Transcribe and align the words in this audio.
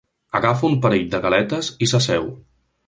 Agafa 0.39 0.65
un 0.71 0.79
parell 0.85 1.05
de 1.13 1.21
galetes 1.27 1.71
i 1.89 1.93
s'asseu. 1.95 2.29